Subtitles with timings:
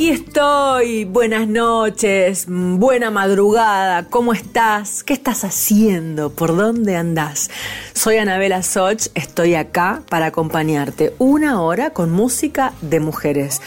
[0.00, 5.04] Aquí estoy, buenas noches, buena madrugada, ¿cómo estás?
[5.04, 6.30] ¿Qué estás haciendo?
[6.30, 7.50] ¿Por dónde andás?
[7.92, 13.60] Soy Anabela Soch, estoy acá para acompañarte una hora con música de mujeres,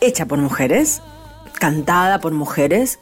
[0.00, 1.02] hecha por mujeres,
[1.60, 2.98] cantada por mujeres,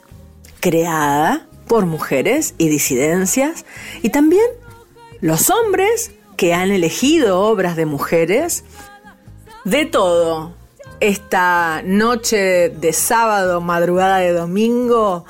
[0.59, 3.63] creada por mujeres y disidencias,
[4.03, 4.47] y también
[5.21, 8.65] los hombres que han elegido obras de mujeres,
[9.63, 10.56] de todo.
[10.99, 15.25] Esta noche de sábado, madrugada de domingo,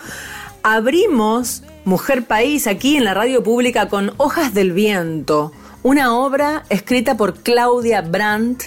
[0.63, 5.51] abrimos Mujer País aquí en la radio pública con Hojas del Viento,
[5.83, 8.63] una obra escrita por Claudia Brandt,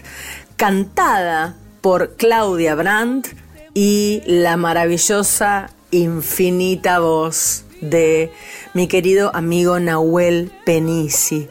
[0.56, 3.29] cantada por Claudia Brandt
[3.73, 8.31] y la maravillosa, infinita voz de
[8.75, 11.49] mi querido amigo Nahuel Penisi.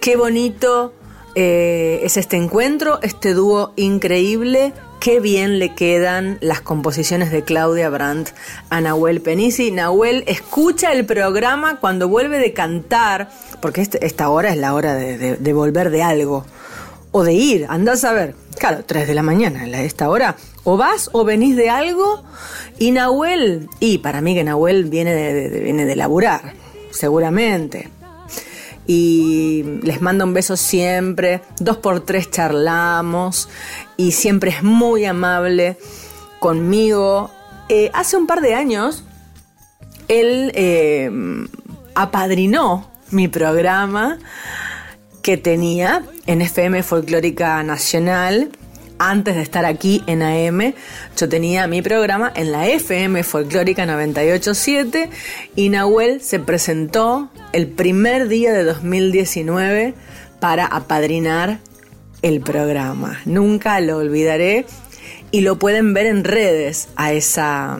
[0.00, 0.94] Qué bonito
[1.34, 4.72] eh, es este encuentro, este dúo increíble
[5.02, 8.30] qué bien le quedan las composiciones de Claudia Brandt
[8.70, 9.72] a Nahuel Penisi.
[9.72, 13.28] Nahuel escucha el programa cuando vuelve de cantar,
[13.60, 16.46] porque este, esta hora es la hora de, volver de algo,
[17.10, 20.76] o de ir, andás a ver, claro, 3 de la mañana, a esta hora, o
[20.76, 22.22] vas o venís de algo,
[22.78, 26.54] y Nahuel, y para mí que Nahuel viene de, viene de laburar,
[26.92, 27.90] seguramente
[28.86, 31.40] y les mando un beso siempre.
[31.60, 33.48] Dos por tres charlamos
[33.96, 35.76] y siempre es muy amable
[36.38, 37.30] conmigo.
[37.68, 39.04] Eh, hace un par de años
[40.08, 41.10] él eh,
[41.94, 44.18] apadrinó mi programa
[45.22, 48.50] que tenía en FM Folclórica Nacional
[49.10, 50.74] antes de estar aquí en AM,
[51.16, 55.10] yo tenía mi programa en la FM Folclórica 987
[55.56, 59.94] y Nahuel se presentó el primer día de 2019
[60.38, 61.58] para apadrinar
[62.22, 63.20] el programa.
[63.24, 64.66] Nunca lo olvidaré
[65.32, 66.88] y lo pueden ver en redes.
[66.94, 67.78] A, esa,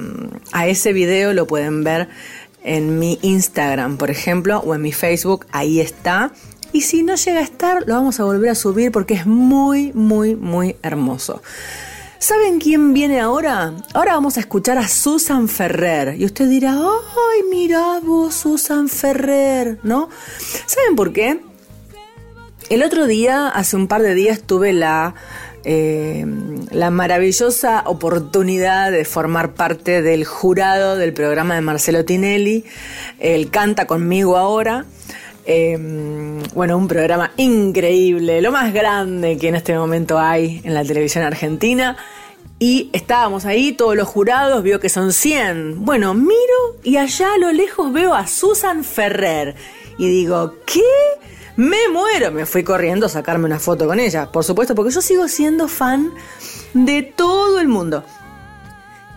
[0.52, 2.08] a ese video lo pueden ver
[2.64, 5.46] en mi Instagram, por ejemplo, o en mi Facebook.
[5.52, 6.32] Ahí está.
[6.72, 9.92] Y si no llega a estar, lo vamos a volver a subir porque es muy,
[9.92, 11.42] muy, muy hermoso.
[12.18, 13.74] ¿Saben quién viene ahora?
[13.94, 16.14] Ahora vamos a escuchar a Susan Ferrer.
[16.20, 20.08] Y usted dirá, ay, mira vos, Susan Ferrer, ¿no?
[20.66, 21.40] ¿Saben por qué?
[22.70, 25.14] El otro día, hace un par de días, tuve la,
[25.64, 26.24] eh,
[26.70, 32.64] la maravillosa oportunidad de formar parte del jurado del programa de Marcelo Tinelli.
[33.18, 34.86] Él canta conmigo ahora.
[35.44, 40.84] Em, bueno, un programa increíble, lo más grande que en este momento hay en la
[40.84, 41.96] televisión argentina.
[42.58, 45.84] Y estábamos ahí, todos los jurados, vio que son 100.
[45.84, 49.56] Bueno, miro y allá a lo lejos veo a Susan Ferrer.
[49.98, 50.80] Y digo, ¿qué?
[51.56, 52.30] Me muero.
[52.30, 55.66] Me fui corriendo a sacarme una foto con ella, por supuesto, porque yo sigo siendo
[55.66, 56.12] fan
[56.72, 58.04] de todo el mundo.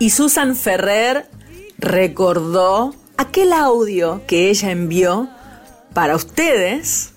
[0.00, 1.26] Y Susan Ferrer
[1.78, 5.28] recordó aquel audio que ella envió
[5.96, 7.14] para ustedes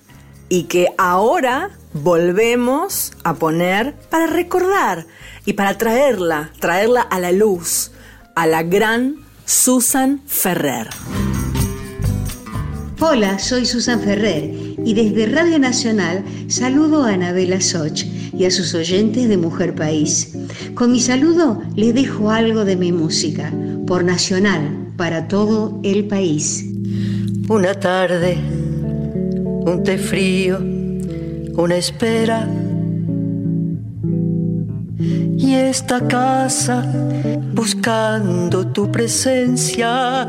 [0.48, 5.06] y que ahora volvemos a poner para recordar
[5.46, 7.92] y para traerla, traerla a la luz,
[8.36, 10.88] a la gran Susan Ferrer.
[13.02, 14.50] Hola, soy Susan Ferrer
[14.86, 20.38] y desde Radio Nacional saludo a Anabela Soch y a sus oyentes de Mujer País.
[20.74, 23.52] Con mi saludo les dejo algo de mi música,
[23.86, 26.66] por Nacional, para todo el país.
[27.50, 28.38] Una tarde
[29.70, 30.58] un té frío,
[31.56, 32.48] una espera.
[35.38, 36.86] Y esta casa
[37.54, 40.28] buscando tu presencia.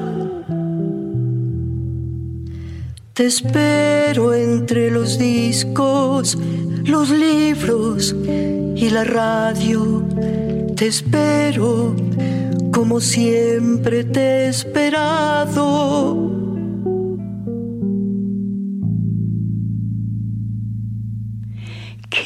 [3.14, 6.36] Te espero entre los discos,
[6.84, 8.14] los libros
[8.76, 10.02] y la radio.
[10.76, 11.94] Te espero
[12.72, 16.39] como siempre te he esperado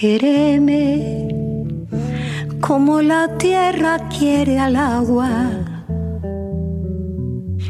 [0.05, 0.85] Quéreme
[2.61, 5.33] como la tierra quiere al agua.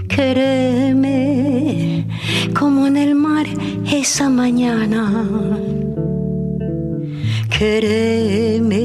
[0.08, 1.18] Quéreme
[2.58, 3.46] como en el mar
[3.86, 5.30] esa mañana.
[7.56, 8.82] Quéreme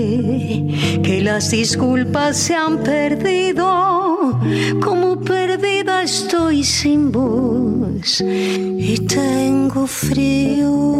[1.01, 4.39] que las disculpas se han perdido,
[4.79, 10.99] como perdida estoy sin voz y tengo frío.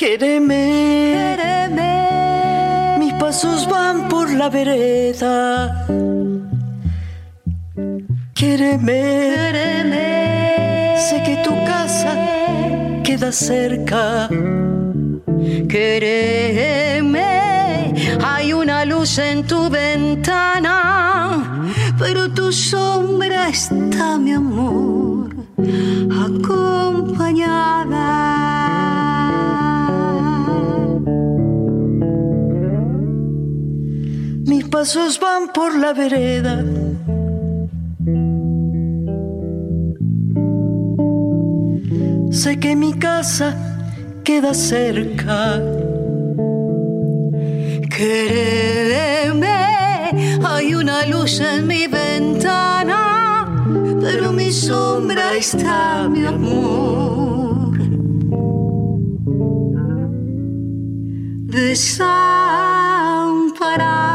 [0.00, 1.36] Quéreme,
[2.98, 5.84] mis pasos van por la vereda.
[8.32, 9.02] Quéreme,
[10.96, 12.16] sé que tu casa
[13.04, 14.30] queda cerca.
[15.68, 17.20] Quéreme,
[18.24, 25.28] hay una luz en tu ventana, pero tu sombra está, mi amor,
[26.26, 28.39] acompañada.
[34.80, 36.64] Pasos van por la vereda.
[42.30, 43.54] sé que mi casa
[44.24, 45.60] queda cerca.
[47.96, 49.58] Créeme,
[50.50, 53.02] hay una luz en mi ventana,
[54.00, 57.76] pero mi sombra está, mi amor.
[61.58, 64.09] Desamparada.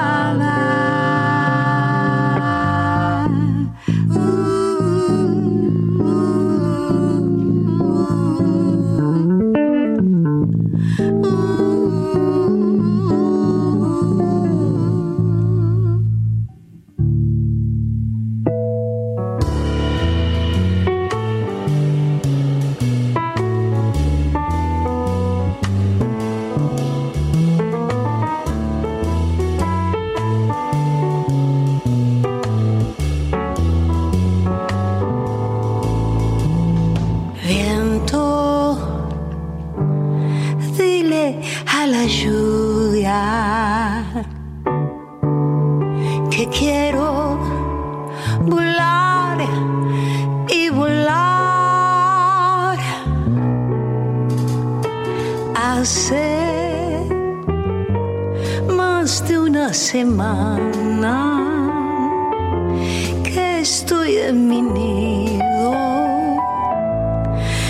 [41.88, 43.22] La lluvia
[46.32, 47.38] que quiero
[48.42, 49.38] volar
[50.50, 51.18] y volar.
[55.56, 57.06] Hace
[58.76, 61.18] más de una semana
[63.24, 65.76] que estoy en mi nido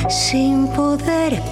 [0.08, 1.45] sin poder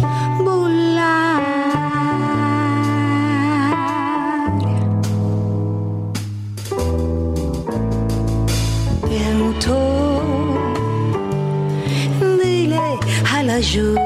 [13.63, 14.02] a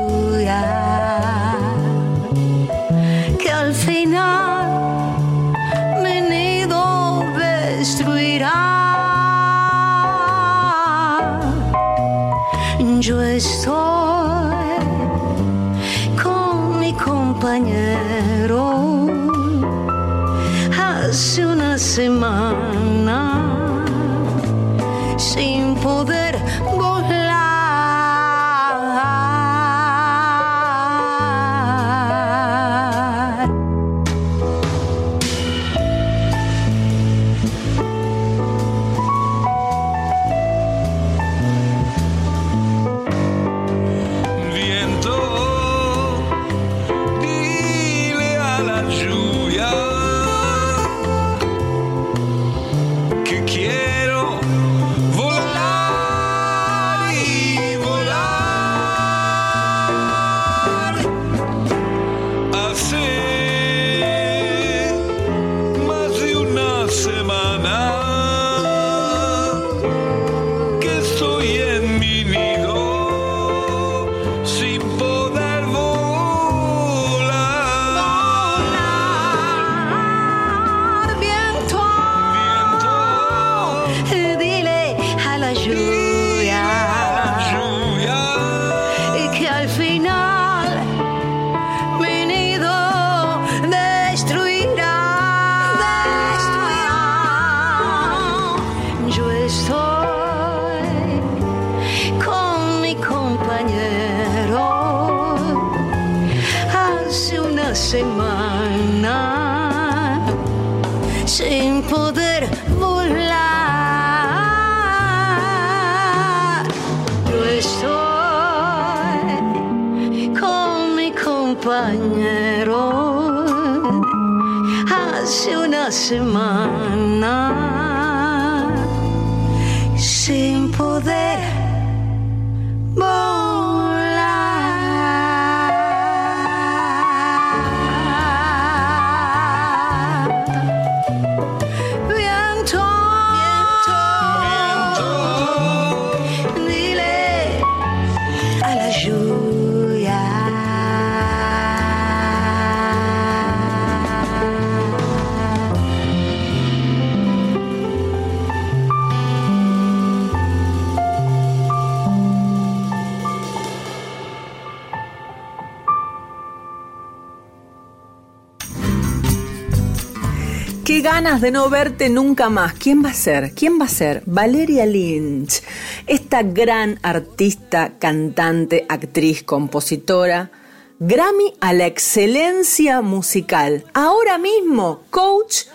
[171.41, 172.73] de no verte nunca más.
[172.73, 173.53] ¿Quién va a ser?
[173.53, 174.23] ¿Quién va a ser?
[174.25, 175.61] Valeria Lynch,
[176.05, 180.51] esta gran artista, cantante, actriz, compositora,
[180.99, 183.83] Grammy a la excelencia musical.
[183.93, 185.65] Ahora mismo, coach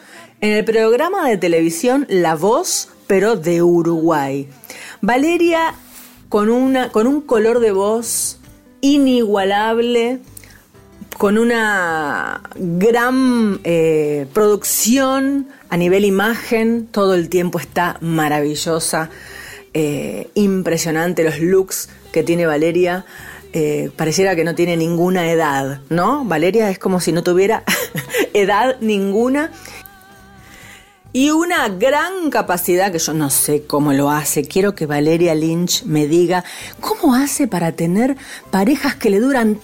[0.40, 4.48] en el programa de televisión La Voz, pero de Uruguay.
[5.00, 5.74] Valeria
[6.28, 8.38] con, una, con un color de voz
[8.80, 10.20] inigualable,
[11.22, 19.08] con una gran eh, producción a nivel imagen, todo el tiempo está maravillosa,
[19.72, 23.04] eh, impresionante los looks que tiene Valeria.
[23.52, 26.24] Eh, pareciera que no tiene ninguna edad, ¿no?
[26.24, 27.62] Valeria es como si no tuviera
[28.34, 29.52] edad ninguna
[31.12, 34.42] y una gran capacidad que yo no sé cómo lo hace.
[34.42, 36.42] Quiero que Valeria Lynch me diga
[36.80, 38.16] cómo hace para tener
[38.50, 39.60] parejas que le duran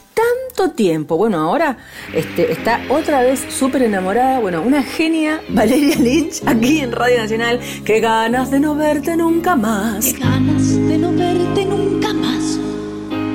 [0.66, 1.16] tiempo.
[1.16, 1.78] Bueno, ahora
[2.12, 4.40] este, está otra vez súper enamorada.
[4.40, 7.60] Bueno, una genia, Valeria Lynch, aquí en Radio Nacional.
[7.84, 10.04] Qué ganas de no verte nunca más.
[10.04, 12.58] Qué ganas de no verte nunca más,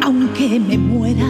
[0.03, 1.25] aunque me muera.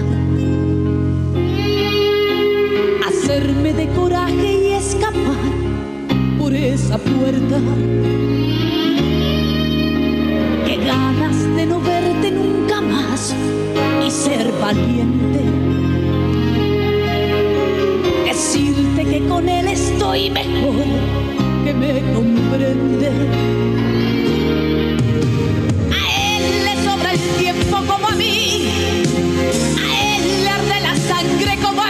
[3.08, 5.54] Hacerme de coraje y escapar
[6.40, 7.60] por esa puerta.
[10.66, 13.36] Qué ganas de no verte nunca más
[14.06, 15.63] y ser valiente.
[18.54, 20.86] Decirte que con él estoy mejor,
[21.66, 23.08] que me comprende.
[25.90, 28.68] A él le sobra el tiempo como a mí,
[29.82, 31.82] a él le arde la sangre como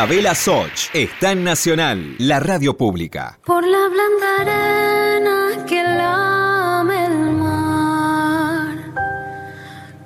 [0.00, 3.38] Anabela Soch está en Nacional, la radio pública.
[3.44, 8.78] Por la blanda arena que lame el mar,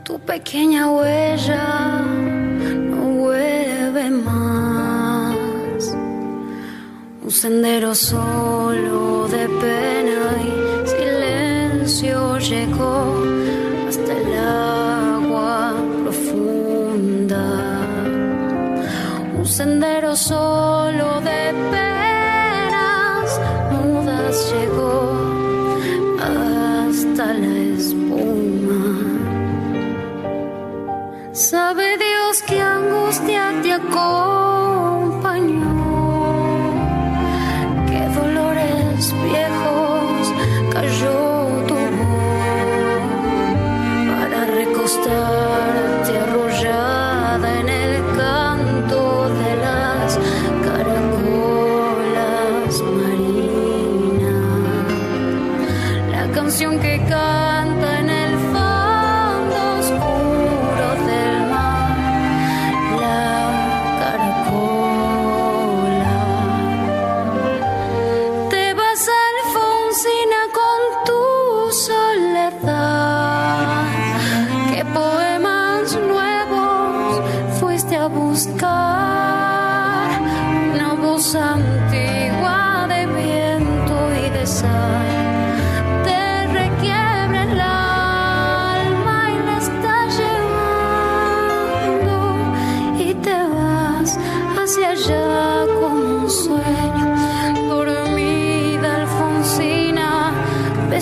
[0.04, 2.02] tu pequeña huella
[2.90, 5.36] no vuelve más.
[7.22, 13.22] Un sendero solo de pena y silencio llegó
[13.88, 14.63] hasta el
[19.56, 23.40] sendero solo de penas
[23.70, 24.98] mudas llegó
[26.20, 28.82] hasta la espuma.
[31.30, 34.43] Sabe Dios qué angustia te acompañó,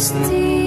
[0.03, 0.62] distant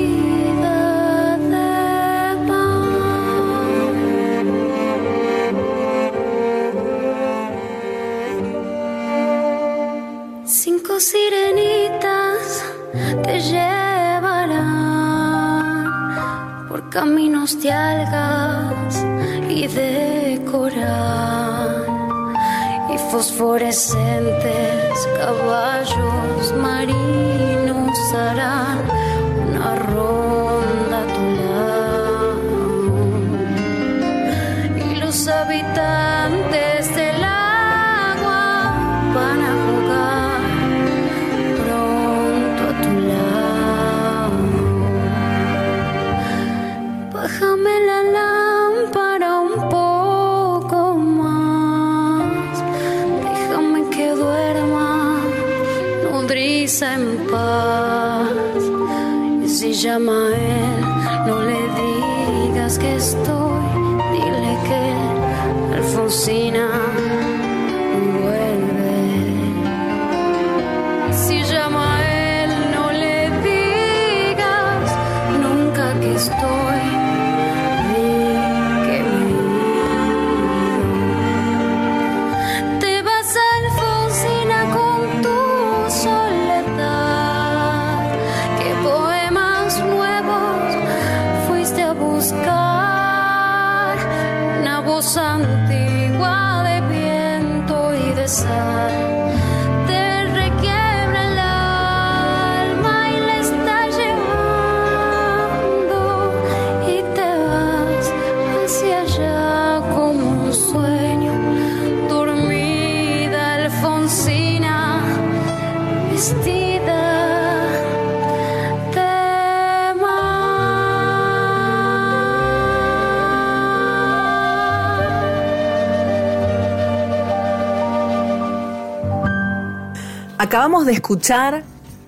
[130.46, 131.64] Acabamos de escuchar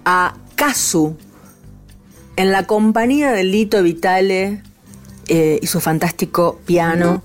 [0.05, 1.17] a Kazu
[2.35, 4.61] en la compañía de Lito Vitale
[5.27, 7.23] eh, y su fantástico piano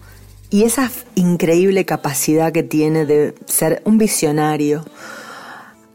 [0.48, 4.86] y esa increíble capacidad que tiene de ser un visionario,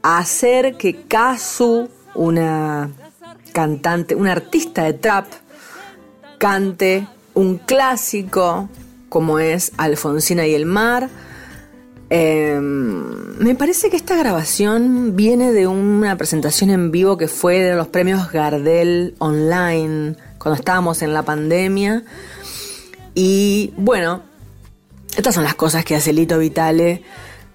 [0.03, 2.91] hacer que Kazu, una
[3.53, 5.25] cantante, una artista de trap,
[6.37, 8.69] cante un clásico
[9.09, 11.09] como es Alfonsina y el mar.
[12.09, 17.75] Eh, me parece que esta grabación viene de una presentación en vivo que fue de
[17.75, 22.03] los premios Gardel online cuando estábamos en la pandemia.
[23.13, 24.21] Y bueno,
[25.17, 27.01] estas son las cosas que hace Lito Vitale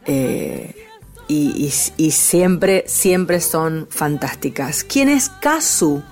[0.04, 0.74] eh,
[1.28, 4.84] y, y- siempre, siempre son fantásticas.
[4.84, 6.02] ¿Quién es Kazu?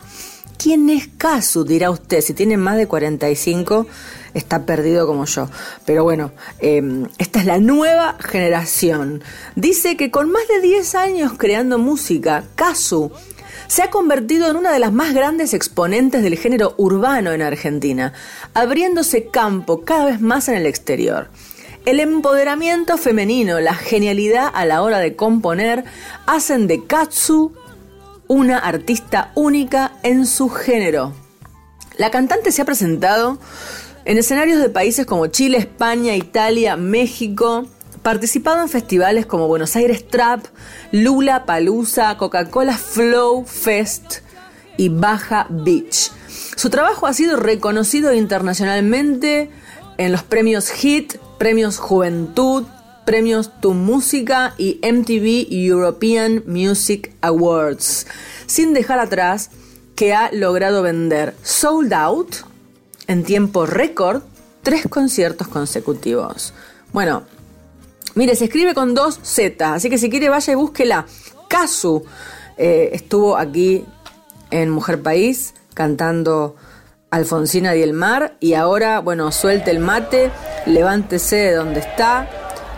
[0.57, 1.65] ¿Quién es Kazu?
[1.65, 2.21] Dirá usted.
[2.23, 3.87] Si tiene más de 45,
[4.35, 5.49] está perdido como yo.
[5.85, 9.23] Pero bueno, eh, esta es la nueva generación.
[9.57, 13.11] Dice que con más de 10 años creando música, Kazu
[13.71, 18.13] se ha convertido en una de las más grandes exponentes del género urbano en Argentina,
[18.53, 21.29] abriéndose campo cada vez más en el exterior.
[21.85, 25.85] El empoderamiento femenino, la genialidad a la hora de componer,
[26.27, 27.53] hacen de Katsu
[28.27, 31.15] una artista única en su género.
[31.97, 33.39] La cantante se ha presentado
[34.05, 37.67] en escenarios de países como Chile, España, Italia, México,
[38.03, 40.47] participado en festivales como Buenos Aires Trap,
[40.93, 44.19] Lula Palusa, Coca-Cola Flow Fest
[44.77, 46.11] y Baja Beach.
[46.57, 49.51] Su trabajo ha sido reconocido internacionalmente
[49.99, 52.65] en los premios Hit, premios Juventud,
[53.05, 58.07] premios Tu Música y MTV European Music Awards,
[58.47, 59.51] sin dejar atrás
[59.95, 62.50] que ha logrado vender sold out
[63.11, 64.23] en tiempo récord
[64.63, 66.55] tres conciertos consecutivos.
[66.93, 67.25] Bueno,
[68.15, 71.07] mire, se escribe con dos Z, así que si quiere vaya y búsquela.
[71.49, 72.05] Kazu
[72.57, 73.85] eh, estuvo aquí
[74.53, 76.55] en Mujer País cantando
[77.11, 80.31] Alfonsina y el Mar y ahora, bueno, suelte el mate,
[80.67, 82.31] levántese de donde está.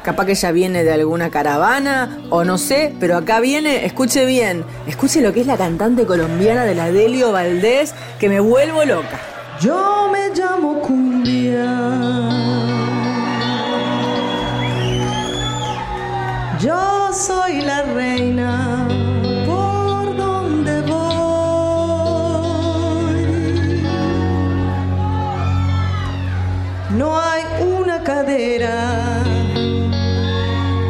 [0.02, 4.64] Capaz que ella viene de alguna caravana o no sé, pero acá viene, escuche bien,
[4.86, 9.31] escuche lo que es la cantante colombiana de la Delio Valdés, que me vuelvo loca.
[9.62, 11.70] Yo me llamo cumbia.
[16.58, 18.88] Yo soy la reina
[19.46, 21.02] por donde voy.
[26.98, 29.22] No hay una cadera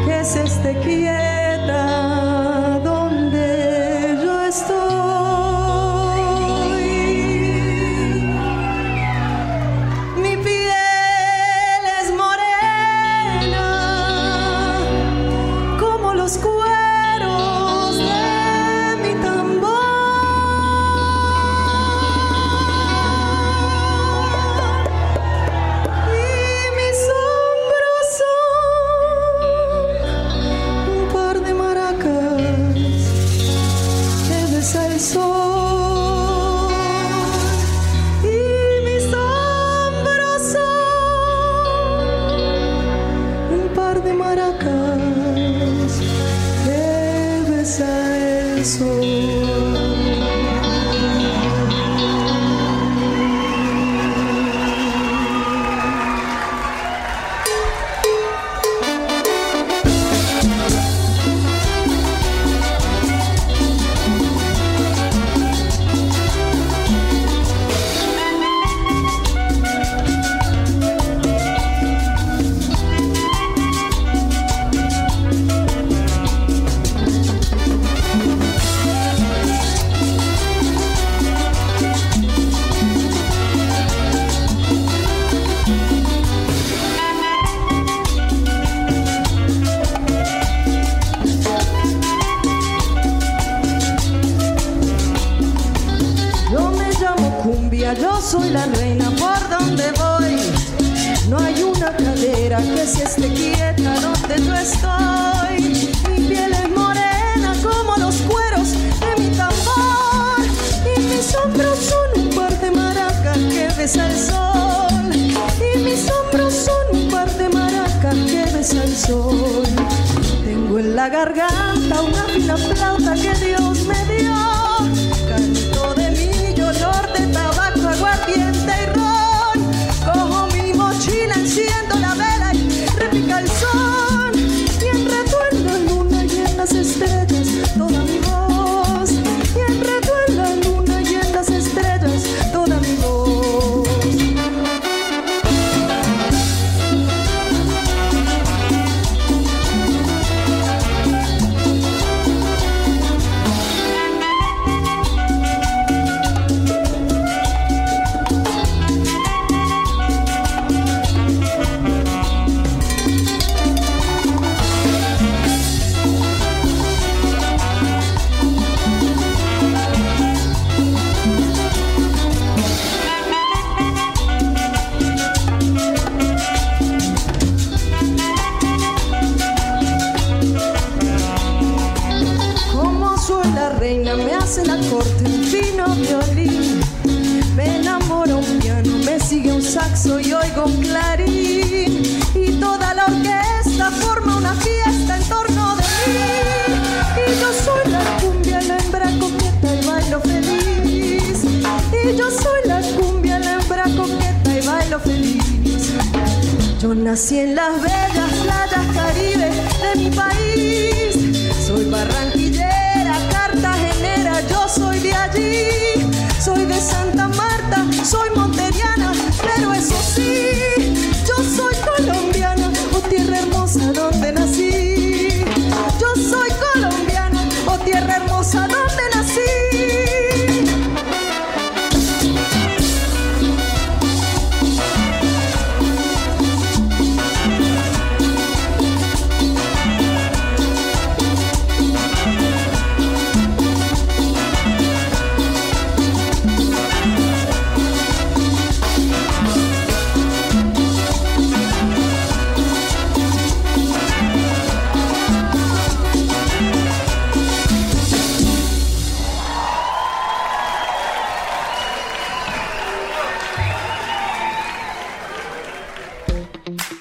[0.03, 1.22] que se esté quieta.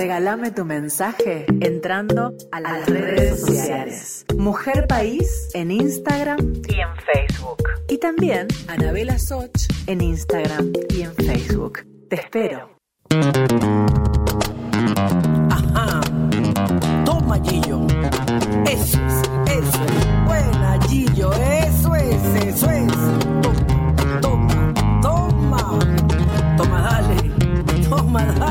[0.00, 4.24] Regálame tu mensaje entrando a las, redes, sociales.
[4.34, 7.62] Mujer País en Instagram y en Facebook.
[7.86, 9.50] Y también Anabela Soch
[9.86, 11.80] en Instagram y en Facebook.
[12.08, 12.70] Te espero.
[15.50, 16.00] Ajá.
[17.04, 17.86] Toma, Gillo.
[18.64, 20.24] Eso es, eso es.
[20.24, 21.30] Buena, Gillo.
[21.34, 22.92] Eso es, eso es.
[24.22, 25.78] Toma, toma, toma.
[26.56, 27.30] Toma, dale.
[27.86, 28.49] Toma, dale.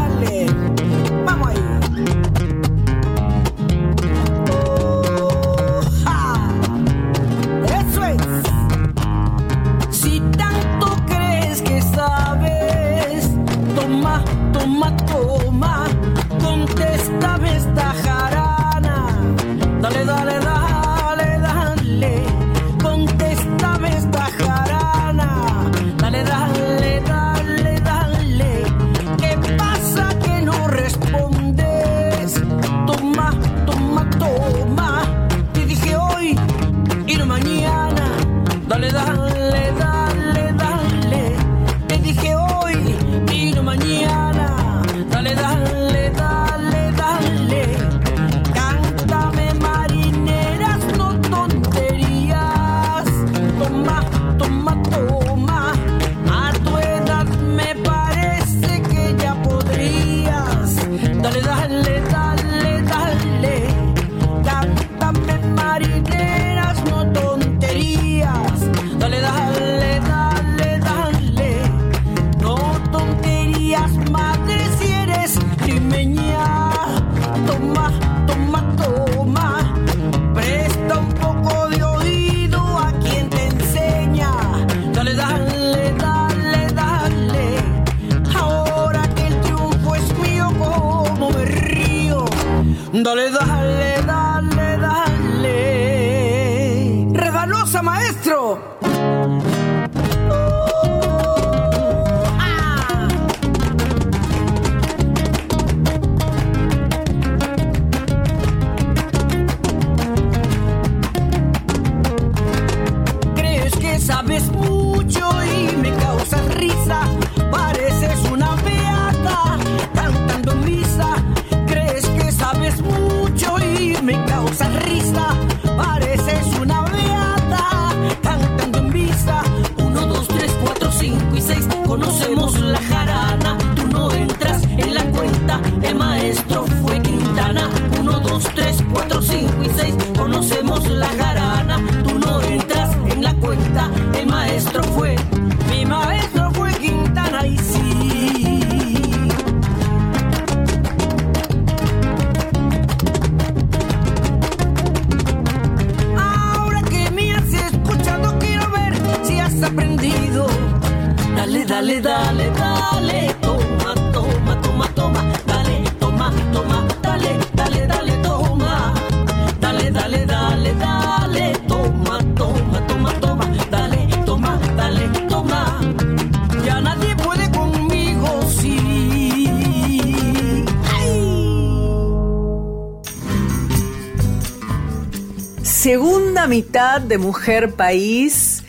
[186.49, 188.63] Mitad de Mujer País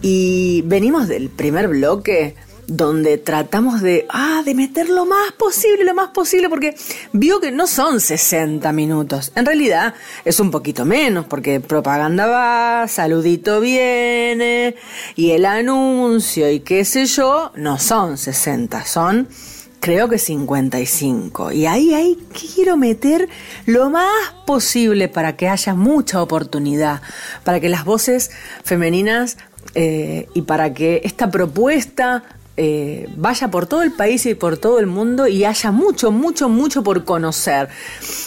[0.00, 2.34] y venimos del primer bloque
[2.66, 6.74] donde tratamos de, ah, de meter lo más posible, lo más posible, porque
[7.12, 9.30] vio que no son 60 minutos.
[9.34, 14.76] En realidad es un poquito menos, porque propaganda va, saludito viene,
[15.14, 19.28] y el anuncio y qué sé yo, no son 60, son
[19.80, 21.52] creo que 55.
[21.52, 23.28] Y ahí, ahí quiero meter
[23.66, 27.02] lo más posible para que haya mucha oportunidad,
[27.44, 28.30] para que las voces
[28.64, 29.38] femeninas
[29.74, 32.24] eh, y para que esta propuesta
[32.56, 36.48] eh, vaya por todo el país y por todo el mundo y haya mucho, mucho,
[36.48, 37.68] mucho por conocer.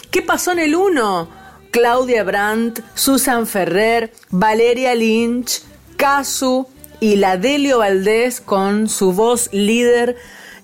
[0.09, 1.41] ¿Qué pasó en el 1?
[1.71, 5.63] Claudia Brandt, Susan Ferrer, Valeria Lynch,
[5.95, 6.67] Casu
[6.99, 10.17] y la Delio Valdés con su voz líder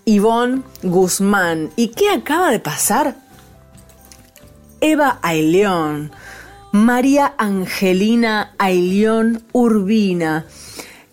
[0.07, 1.69] Ivonne Guzmán.
[1.75, 3.15] ¿Y qué acaba de pasar?
[4.79, 6.13] Eva Aileón,
[6.71, 10.45] María Angelina Aileón Urbina.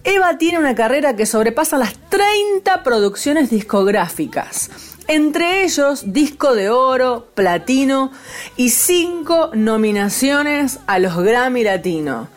[0.05, 4.71] Eva tiene una carrera que sobrepasa las 30 producciones discográficas,
[5.09, 8.13] entre ellos disco de oro, platino
[8.57, 12.29] y 5 nominaciones a los Grammy Latino.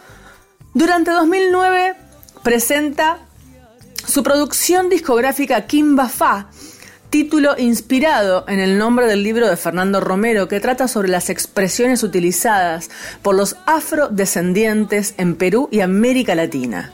[0.74, 1.96] Durante 2009
[2.42, 3.27] presenta
[4.08, 6.48] su producción discográfica Kimba Fa,
[7.10, 12.04] título inspirado en el nombre del libro de Fernando Romero que trata sobre las expresiones
[12.04, 12.90] utilizadas
[13.22, 16.94] por los afrodescendientes en Perú y América Latina.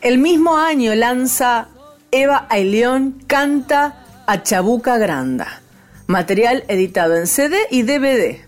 [0.00, 1.68] El mismo año lanza
[2.10, 5.62] Eva Aileón Canta a Chabuca Granda,
[6.08, 8.40] material editado en CD y DVD.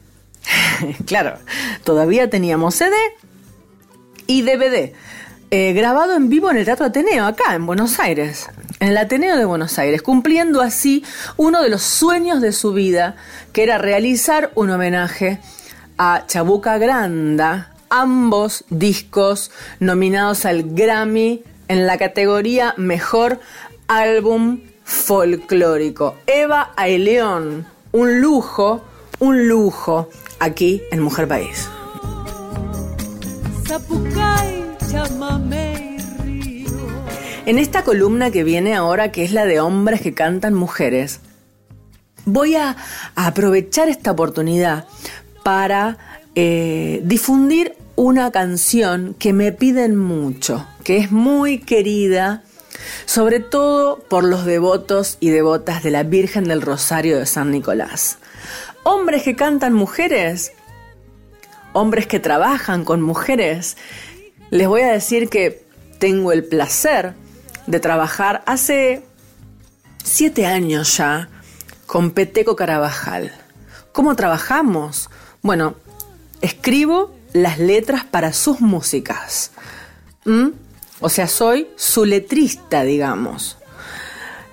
[1.06, 1.38] claro,
[1.84, 2.96] todavía teníamos CD
[4.26, 4.92] y DVD.
[5.50, 8.48] Eh, grabado en vivo en el Teatro Ateneo, acá en Buenos Aires,
[8.80, 11.04] en el Ateneo de Buenos Aires, cumpliendo así
[11.36, 13.16] uno de los sueños de su vida,
[13.52, 15.40] que era realizar un homenaje
[15.98, 23.40] a Chabuca Granda, ambos discos nominados al Grammy en la categoría Mejor
[23.88, 26.16] Álbum Folclórico.
[26.26, 28.84] Eva Aileón, un lujo,
[29.20, 30.08] un lujo
[30.40, 31.68] aquí en Mujer País.
[37.46, 41.20] En esta columna que viene ahora, que es la de hombres que cantan mujeres,
[42.24, 42.76] voy a,
[43.14, 44.86] a aprovechar esta oportunidad
[45.44, 45.96] para
[46.34, 52.42] eh, difundir una canción que me piden mucho, que es muy querida,
[53.04, 58.18] sobre todo por los devotos y devotas de la Virgen del Rosario de San Nicolás.
[58.82, 60.52] Hombres que cantan mujeres,
[61.72, 63.76] hombres que trabajan con mujeres,
[64.50, 65.64] les voy a decir que
[65.98, 67.14] tengo el placer
[67.66, 69.02] de trabajar hace
[70.04, 71.28] siete años ya
[71.86, 73.32] con Peteco Carabajal.
[73.92, 75.10] ¿Cómo trabajamos?
[75.42, 75.76] Bueno,
[76.40, 79.52] escribo las letras para sus músicas.
[80.24, 80.48] ¿Mm?
[81.00, 83.58] O sea, soy su letrista, digamos.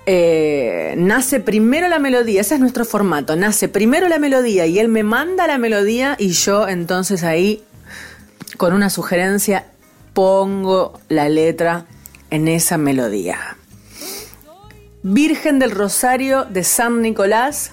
[0.06, 4.88] Eh, nace primero la melodía, ese es nuestro formato, nace primero la melodía y él
[4.88, 7.64] me manda la melodía y yo entonces ahí,
[8.58, 9.64] con una sugerencia,
[10.14, 11.86] pongo la letra
[12.30, 13.58] en esa melodía.
[15.02, 17.72] Virgen del Rosario de San Nicolás,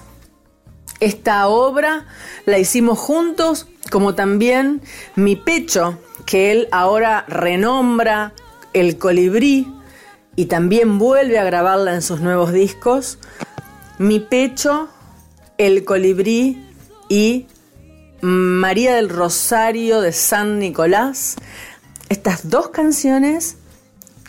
[1.00, 2.06] esta obra
[2.44, 4.82] la hicimos juntos, como también
[5.16, 8.34] Mi Pecho, que él ahora renombra
[8.74, 9.72] El Colibrí
[10.36, 13.18] y también vuelve a grabarla en sus nuevos discos.
[13.98, 14.88] Mi Pecho,
[15.58, 16.64] El Colibrí
[17.08, 17.46] y
[18.20, 21.36] María del Rosario de San Nicolás.
[22.12, 23.56] Estas dos canciones,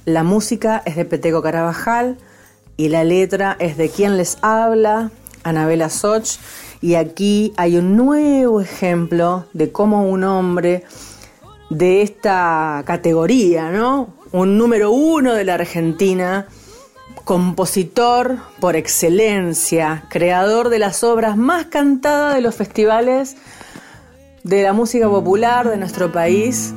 [0.06, 2.18] la música es de Peteco Carabajal
[2.78, 5.12] y la letra es de quien les habla,
[5.44, 6.38] Anabela Soch.
[6.80, 10.86] Y aquí hay un nuevo ejemplo de cómo un hombre
[11.70, 14.14] de esta categoría, ¿no?
[14.32, 16.48] Un número uno de la Argentina,
[17.26, 23.36] compositor por excelencia, creador de las obras más cantadas de los festivales
[24.44, 26.74] de la música popular de nuestro país,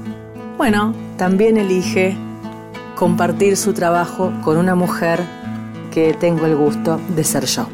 [0.56, 2.16] bueno, también elige
[2.94, 5.20] compartir su trabajo con una mujer
[5.92, 7.68] que tengo el gusto de ser yo.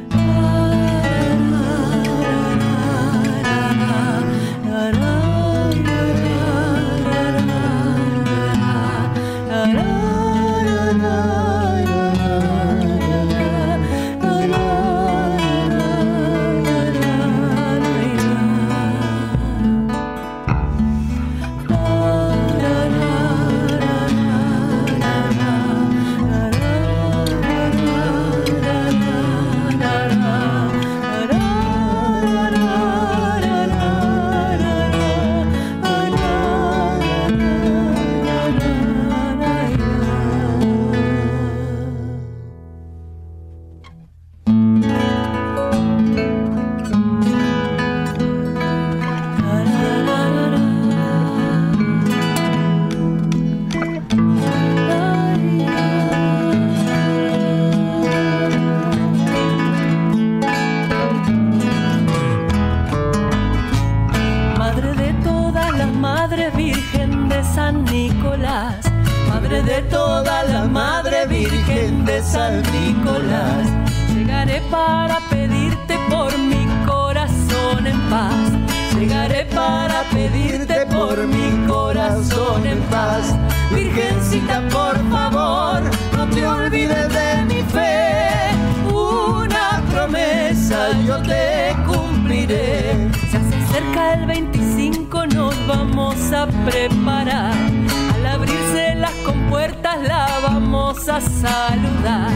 [101.42, 102.30] Saludar.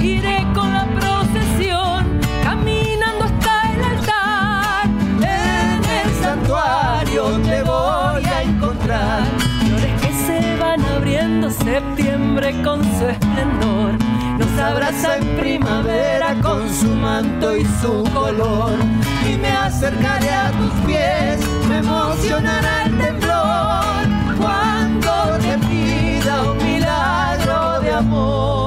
[0.00, 4.86] Iré con la procesión, caminando hasta el altar.
[5.38, 9.22] En el santuario te voy a encontrar.
[9.64, 13.92] Flores que se van abriendo septiembre con su esplendor.
[14.38, 18.74] Nos abraza en primavera con su manto y su color.
[19.30, 23.31] Y me acercaré a tus pies, me emocionará el temblor.
[27.92, 28.61] Amor.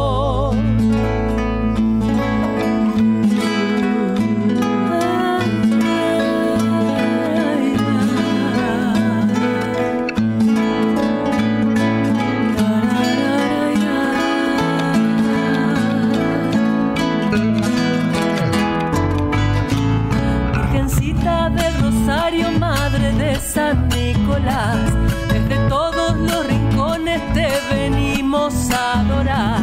[29.15, 29.61] llorar.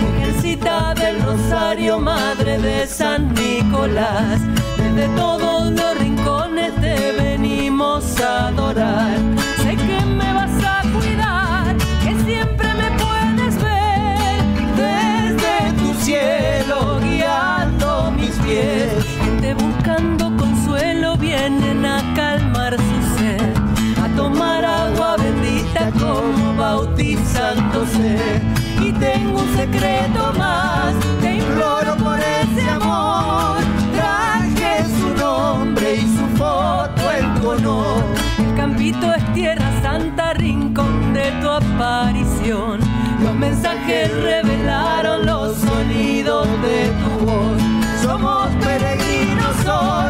[0.00, 4.40] Mujercita del Rosario, madre de San Nicolás,
[4.76, 9.16] desde todos los rincones te venimos a adorar.
[9.62, 14.42] Sé que me vas a cuidar, que siempre me puedes ver
[14.76, 18.92] desde tu cielo guiando mis pies.
[19.24, 23.54] Gente buscando consuelo vienen a calmar su sed,
[24.02, 28.59] a tomar agua bendita como bautizándose
[29.00, 33.58] tengo un secreto más, te imploro por ese amor.
[33.94, 37.02] Traje su nombre y su foto
[37.40, 38.04] tu honor.
[38.38, 42.80] El campito es tierra santa, rincón de tu aparición.
[43.22, 47.60] Los mensajes revelaron los sonidos de tu voz.
[48.02, 50.09] Somos peregrinos hoy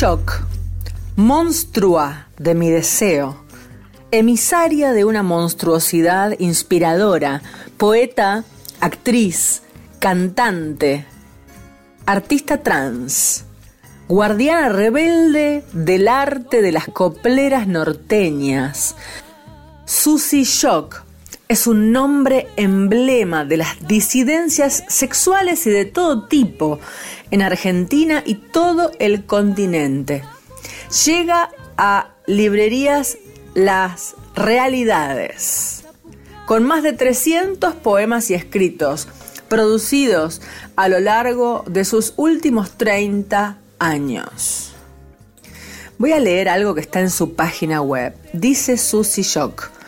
[0.00, 0.32] Shock,
[1.16, 3.36] monstrua de mi deseo,
[4.10, 7.42] emisaria de una monstruosidad inspiradora,
[7.76, 8.44] poeta,
[8.80, 9.60] actriz,
[9.98, 11.04] cantante,
[12.06, 13.44] artista trans,
[14.08, 18.96] guardiana rebelde del arte de las copleras norteñas.
[19.84, 21.09] Susie Shock
[21.50, 26.78] es un nombre emblema de las disidencias sexuales y de todo tipo
[27.32, 30.22] en Argentina y todo el continente.
[31.04, 33.18] Llega a librerías
[33.54, 35.82] Las Realidades,
[36.46, 39.08] con más de 300 poemas y escritos,
[39.48, 40.42] producidos
[40.76, 44.72] a lo largo de sus últimos 30 años.
[45.98, 48.14] Voy a leer algo que está en su página web.
[48.32, 49.79] Dice Susie Shock.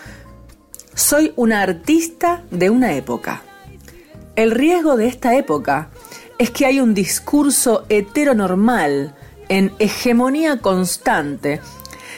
[0.95, 3.43] Soy una artista de una época.
[4.37, 5.89] El riesgo de esta época
[6.39, 9.15] es que hay un discurso heteronormal
[9.49, 11.61] en hegemonía constante,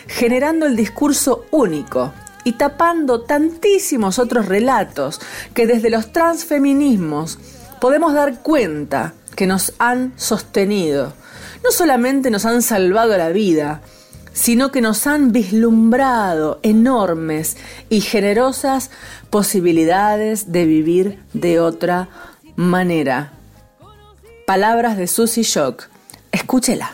[0.09, 2.13] generando el discurso único
[2.43, 5.21] y tapando tantísimos otros relatos
[5.55, 7.39] que desde los transfeminismos
[7.81, 11.13] podemos dar cuenta que nos han sostenido.
[11.63, 13.83] No solamente nos han salvado la vida,
[14.35, 17.57] sino que nos han vislumbrado enormes
[17.89, 18.91] y generosas
[19.31, 22.09] posibilidades de vivir de otra
[22.57, 23.33] manera.
[24.47, 25.85] Palabras de Susie Shock.
[26.33, 26.93] Escúchela.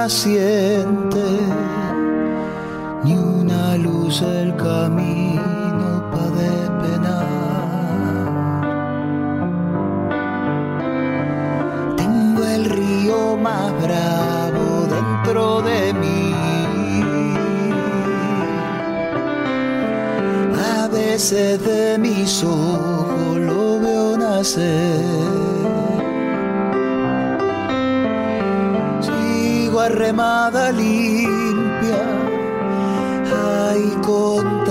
[0.00, 0.39] andas y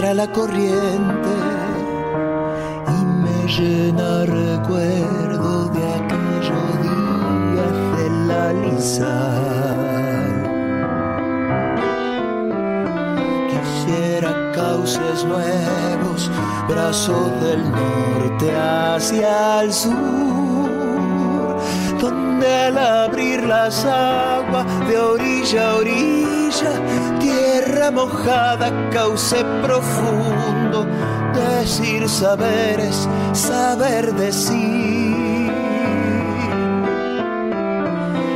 [0.09, 1.29] contra la corriente
[2.87, 9.75] y me llena recuerdo de aquellos días del alisar.
[13.49, 16.31] Quisiera cauces nuevos,
[16.67, 19.91] brazos del norte hacia el sur,
[22.01, 26.71] donde al abrir las aguas de orilla a orilla,
[27.79, 30.85] tierra mojada, cauce profundo,
[31.33, 35.49] decir saberes, saber decir.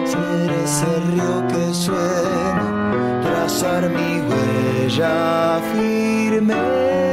[0.05, 7.12] Ser ese río que suena, trazar mi huella firme.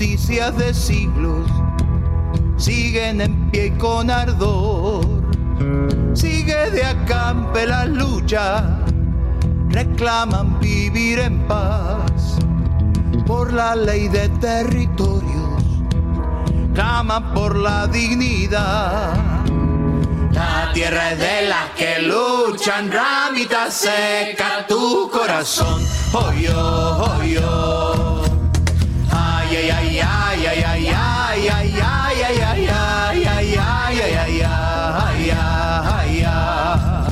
[0.00, 1.50] Injusticias de siglos
[2.56, 5.04] siguen en pie y con ardor.
[6.14, 8.78] Sigue de acampe la lucha,
[9.70, 12.38] reclaman vivir en paz
[13.26, 15.64] por la ley de territorios,
[16.74, 19.14] claman por la dignidad.
[20.32, 25.82] La tierra es de las que luchan, ramita seca tu corazón.
[26.12, 27.87] Oh yo, oh yo.
[29.60, 33.58] Ay, ay, ay, ay, ay, ay, ay, ay, ay, ay, ay, ay, ay,
[34.06, 37.08] ay, ay, ay, ay.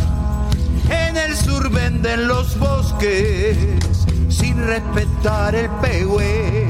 [0.88, 3.56] En el sur venden los bosques
[4.28, 6.68] sin respetar el pehue,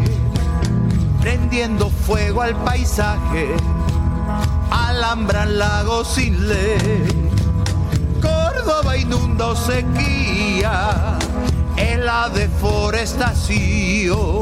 [1.21, 3.55] prendiendo fuego al paisaje,
[4.71, 7.05] alambran lagos sin ley.
[8.23, 11.19] Córdoba inunda o sequía,
[11.77, 14.41] en la deforestación,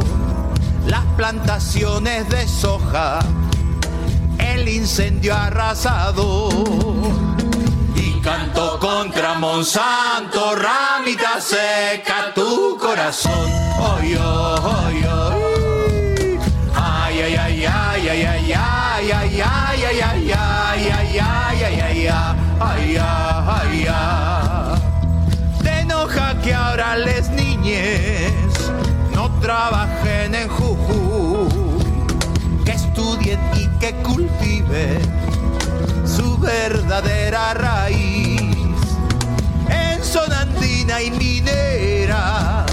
[0.87, 3.21] las plantaciones de soja,
[4.39, 6.53] el incendio arrasador
[7.95, 13.51] y canto contra Monsanto, ramita seca tu corazón.
[13.79, 16.39] Oy, oy, oy.
[16.75, 22.07] Ay, ay, ay, ay, ay, ay, ay, ay, ay, ay, ay, ay, ay, ay, ay,
[22.07, 22.07] ay,
[22.61, 25.81] ay, ay, ay.
[25.81, 28.44] Enoja que ahora les niñes
[29.45, 31.49] trabajen en Jujuy,
[32.65, 35.03] que estudien y que cultiven
[36.07, 38.41] su verdadera raíz.
[39.69, 42.73] En sonandina y mineras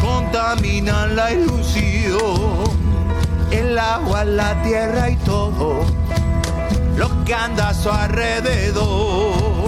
[0.00, 2.66] contaminan la ilusión.
[3.52, 5.84] El agua, la tierra y todo
[6.96, 9.67] lo que anda a su alrededor.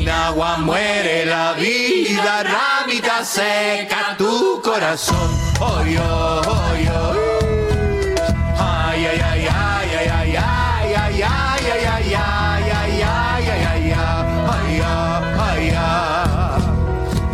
[0.00, 5.30] Sin agua muere la vida, ramita seca tu corazón.
[5.60, 7.18] Oy, oy, oy.
[8.58, 13.92] Ay, ay, ay, ay, ay, ay, ay, ay, ay, ay, ay, ay, ay, ay, ay,
[13.92, 14.80] ay, ay,
[15.38, 16.62] ay, ay.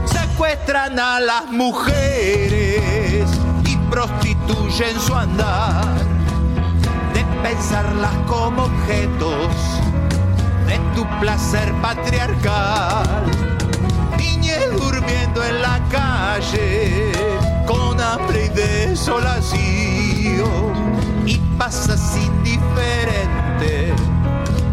[0.06, 3.30] Secuestran a las mujeres
[3.64, 5.84] y prostituyen su andar
[7.14, 9.54] de pensarlas como objetos
[10.96, 13.06] tu placer patriarcal.
[14.16, 17.12] Niñez durmiendo en la calle
[17.66, 19.60] con hambre y desolación
[21.26, 23.92] y pasas indiferente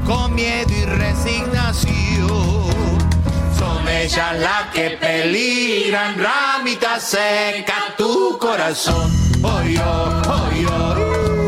[0.05, 2.63] con miedo y resignación.
[3.59, 9.11] Son ellas las que peligran, ramita seca tu corazón.
[9.43, 11.42] Oy, oy, oy,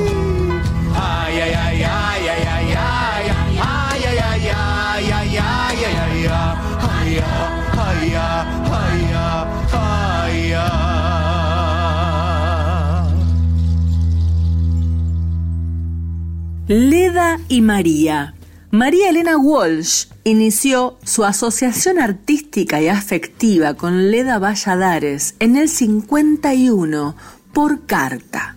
[16.67, 18.33] Leda y María.
[18.71, 27.15] María Elena Walsh inició su asociación artística y afectiva con Leda Valladares en el 51
[27.53, 28.55] por carta.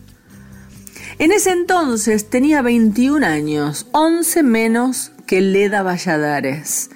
[1.18, 6.88] En ese entonces tenía 21 años, 11 menos que Leda Valladares,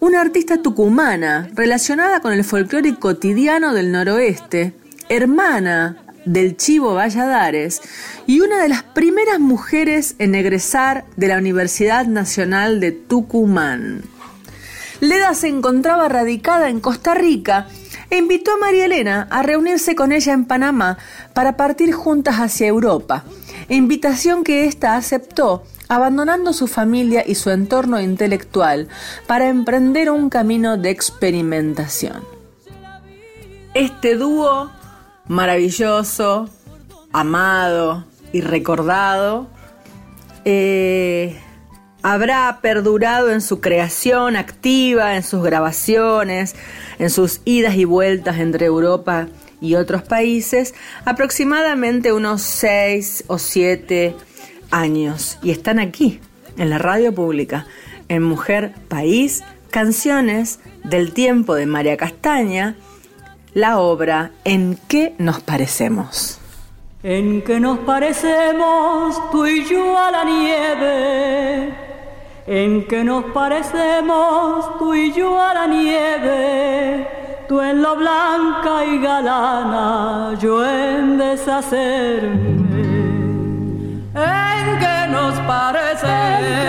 [0.00, 4.74] una artista tucumana relacionada con el folclore cotidiano del noroeste,
[5.08, 7.80] hermana del Chivo Valladares
[8.26, 14.02] y una de las primeras mujeres en egresar de la Universidad Nacional de Tucumán.
[15.00, 17.68] Leda se encontraba radicada en Costa Rica
[18.10, 20.98] e invitó a María Elena a reunirse con ella en Panamá
[21.34, 23.24] para partir juntas hacia Europa,
[23.68, 28.88] invitación que ésta aceptó abandonando su familia y su entorno intelectual
[29.26, 32.22] para emprender un camino de experimentación.
[33.74, 34.70] Este dúo
[35.28, 36.48] maravilloso,
[37.12, 39.48] amado y recordado,
[40.44, 41.38] eh,
[42.02, 46.56] habrá perdurado en su creación activa, en sus grabaciones,
[46.98, 49.28] en sus idas y vueltas entre Europa
[49.60, 50.74] y otros países,
[51.04, 54.14] aproximadamente unos seis o siete
[54.70, 55.38] años.
[55.42, 56.20] Y están aquí,
[56.56, 57.66] en la radio pública,
[58.08, 62.76] en Mujer País, canciones del tiempo de María Castaña,
[63.54, 66.38] la obra En qué nos parecemos.
[67.02, 71.74] En que nos parecemos tú y yo a la nieve,
[72.46, 77.06] en que nos parecemos tú y yo a la nieve,
[77.48, 82.58] tú en lo blanca y galana, yo en deshacerme.
[84.14, 86.68] En que nos parecemos,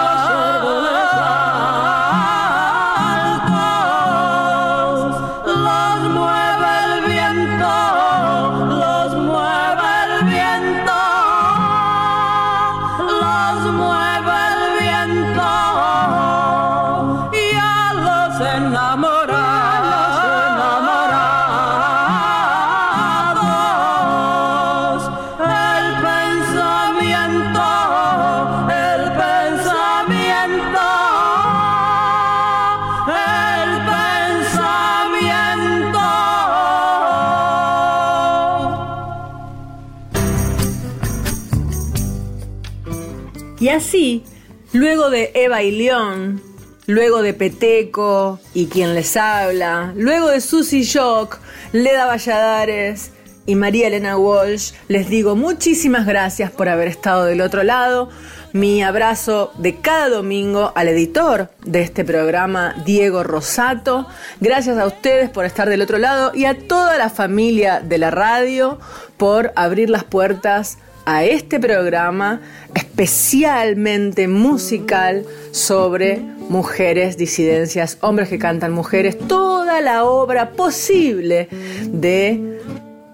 [45.59, 46.41] León,
[46.87, 51.39] luego de Peteco y quien les habla, luego de Susy Shock,
[51.73, 53.11] Leda Valladares
[53.45, 58.09] y María Elena Walsh, les digo muchísimas gracias por haber estado del otro lado.
[58.53, 64.07] Mi abrazo de cada domingo al editor de este programa, Diego Rosato.
[64.39, 68.11] Gracias a ustedes por estar del otro lado y a toda la familia de la
[68.11, 68.79] radio
[69.17, 72.41] por abrir las puertas a este programa
[72.75, 81.47] especialmente musical sobre mujeres, disidencias, hombres que cantan mujeres, toda la obra posible
[81.91, 82.59] de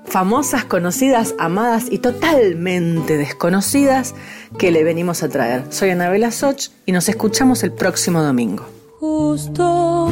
[0.05, 4.15] famosas, conocidas, amadas y totalmente desconocidas
[4.57, 5.63] que le venimos a traer.
[5.69, 8.65] Soy Anabela Soch y nos escuchamos el próximo domingo.
[8.99, 10.09] Justo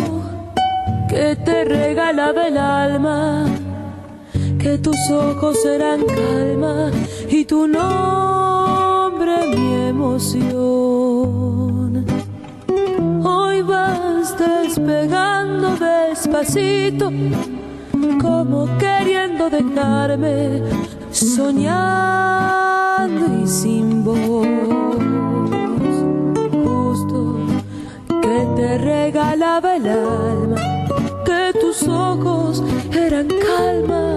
[1.09, 3.47] que te regalaba el alma,
[4.65, 6.89] que tus ojos eran calma
[7.29, 10.43] y tu nombre mi emoción.
[13.23, 17.11] Hoy vas despegando despacito
[18.19, 20.63] como queriendo dejarme
[21.11, 22.23] soñando
[23.43, 24.47] y sin voz.
[26.65, 27.37] Justo
[28.19, 30.57] que te regalaba el alma,
[31.23, 34.15] que tus ojos eran calma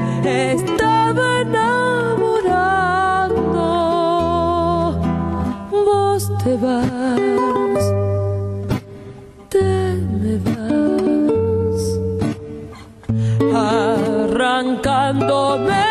[15.14, 15.84] arrancándome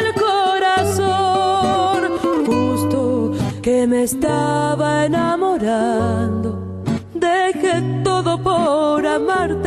[0.00, 1.38] el corazón,
[2.46, 3.32] justo
[3.62, 6.82] que me estaba enamorando.
[7.14, 9.57] Dejé todo por amarte